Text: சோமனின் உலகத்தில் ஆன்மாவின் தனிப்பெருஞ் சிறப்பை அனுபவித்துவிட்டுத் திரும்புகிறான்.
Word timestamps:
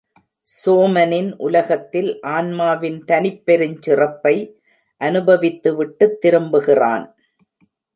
சோமனின் 0.65 1.29
உலகத்தில் 1.37 2.19
ஆன்மாவின் 2.21 3.03
தனிப்பெருஞ் 3.07 3.77
சிறப்பை 3.79 4.35
அனுபவித்துவிட்டுத் 5.01 6.17
திரும்புகிறான். 6.17 7.17